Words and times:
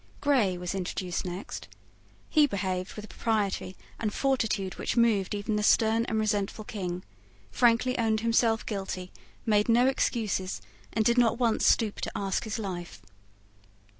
Grey 0.19 0.57
was 0.57 0.73
introduced 0.73 1.25
next. 1.25 1.67
He 2.27 2.47
behaved 2.47 2.95
with 2.95 3.05
a 3.05 3.07
propriety 3.07 3.75
and 3.99 4.11
fortitude 4.11 4.79
which 4.79 4.97
moved 4.97 5.35
even 5.35 5.57
the 5.57 5.61
stern 5.61 6.05
and 6.05 6.17
resentful 6.19 6.65
King, 6.65 7.03
frankly 7.51 7.95
owned 7.99 8.21
himself 8.21 8.65
guilty, 8.65 9.11
made 9.45 9.69
no 9.69 9.85
excuses, 9.85 10.59
and 10.91 11.05
did 11.05 11.19
not 11.19 11.37
once 11.37 11.67
stoop 11.67 12.01
to 12.01 12.11
ask 12.17 12.45
his 12.45 12.57
life. 12.57 12.99